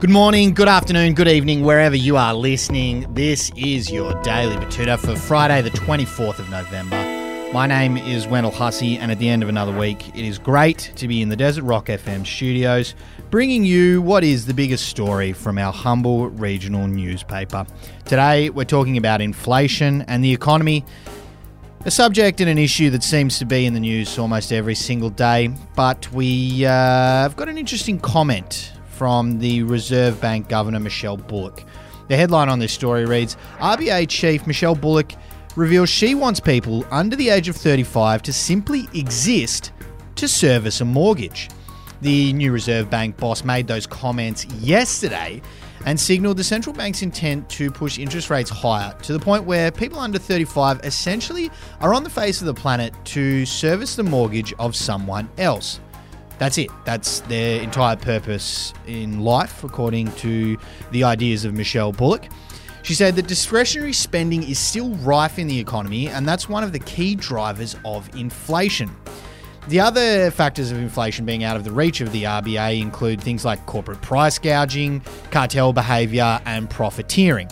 [0.00, 3.06] Good morning, good afternoon, good evening, wherever you are listening.
[3.14, 6.96] This is your Daily Betoota for Friday, the 24th of November.
[7.52, 10.90] My name is Wendall Hussey, and at the end of another week, it is great
[10.96, 12.96] to be in the Desert Rock FM studios,
[13.30, 17.64] bringing you what is the biggest story from our humble regional newspaper.
[18.06, 20.84] Today, we're talking about inflation and the economy,
[21.86, 25.08] a subject and an issue that seems to be in the news almost every single
[25.08, 31.16] day, but we uh, have got an interesting comment from the Reserve Bank Governor Michele
[31.16, 31.64] Bullock.
[32.08, 35.14] The headline on this story reads RBA Chief Michele Bullock
[35.56, 39.72] reveals she wants people under the age of 35 to simply exist
[40.16, 41.48] to service a mortgage.
[42.02, 45.40] The new Reserve Bank boss made those comments yesterday
[45.86, 49.70] and signaled the central bank's intent to push interest rates higher to the point where
[49.70, 54.52] people under 35 essentially are on the face of the planet to service the mortgage
[54.58, 55.80] of someone else.
[56.38, 56.70] That's it.
[56.84, 60.56] That's their entire purpose in life, according to
[60.90, 62.28] the ideas of Michele Bullock.
[62.82, 66.72] She said that discretionary spending is still rife in the economy, and that's one of
[66.72, 68.90] the key drivers of inflation.
[69.68, 73.44] The other factors of inflation being out of the reach of the RBA include things
[73.44, 77.48] like corporate price gouging, cartel behaviour, and profiteering.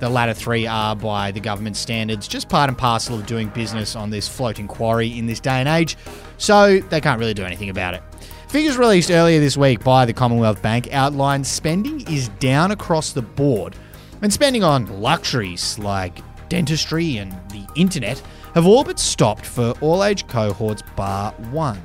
[0.00, 3.94] The latter three are, by the government standards, just part and parcel of doing business
[3.94, 5.96] on this floating quarry in this day and age,
[6.38, 8.02] so they can't really do anything about it.
[8.48, 13.22] Figures released earlier this week by the Commonwealth Bank outline spending is down across the
[13.22, 13.76] board,
[14.22, 16.18] and spending on luxuries like
[16.50, 18.22] dentistry and the internet
[18.54, 21.80] have all but stopped for all age cohorts bar one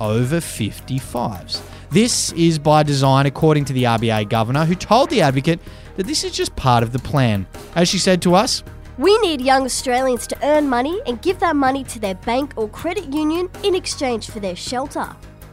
[0.00, 1.62] over 55s.
[1.90, 5.60] This is by design, according to the RBA governor, who told The Advocate
[5.96, 7.46] that this is just part of the plan.
[7.74, 8.62] As she said to us,
[8.98, 12.68] We need young Australians to earn money and give that money to their bank or
[12.68, 15.08] credit union in exchange for their shelter.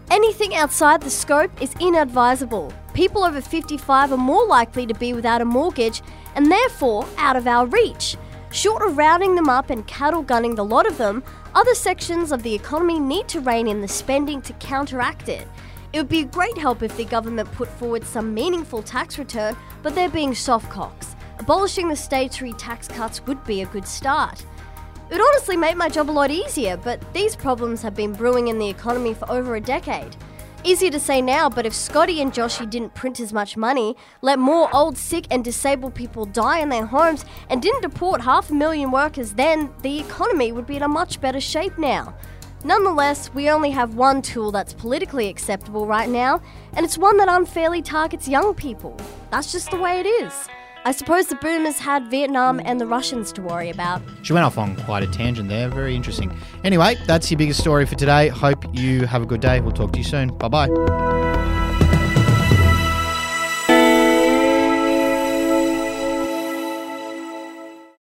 [0.10, 2.74] Anything outside the scope is inadvisable.
[2.94, 6.02] People over 55 are more likely to be without a mortgage
[6.36, 8.18] and therefore out of our reach.
[8.54, 11.24] Short of rounding them up and cattle gunning the lot of them,
[11.56, 15.48] other sections of the economy need to rein in the spending to counteract it.
[15.92, 19.58] It would be a great help if the government put forward some meaningful tax return,
[19.82, 21.16] but they're being soft cocks.
[21.40, 24.46] Abolishing the statutory tax cuts would be a good start.
[25.10, 28.50] It would honestly make my job a lot easier, but these problems have been brewing
[28.50, 30.16] in the economy for over a decade.
[30.66, 34.40] Easier to say now, but if Scotty and Joshy didn't print as much money, let
[34.40, 38.54] more old, sick, and disabled people die in their homes, and didn't deport half a
[38.54, 42.16] million workers, then the economy would be in a much better shape now.
[42.64, 46.42] Nonetheless, we only have one tool that's politically acceptable right now,
[46.78, 48.98] and it's one that unfairly targets young people.
[49.32, 50.48] That's just the way it is.
[50.86, 54.02] I suppose the boomers had Vietnam and the Russians to worry about.
[54.22, 55.70] She went off on quite a tangent there.
[55.70, 56.38] Very interesting.
[56.64, 58.28] Anyway, that's your biggest story for today.
[58.28, 59.62] Hope you have a good day.
[59.62, 60.30] We'll talk to you soon.
[60.38, 61.23] Bye bye.